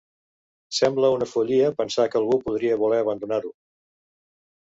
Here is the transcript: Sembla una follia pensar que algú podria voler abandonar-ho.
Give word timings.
Sembla 0.77 1.11
una 1.15 1.25
follia 1.33 1.67
pensar 1.81 2.07
que 2.15 2.19
algú 2.21 2.39
podria 2.47 2.79
voler 2.85 3.03
abandonar-ho. 3.05 3.53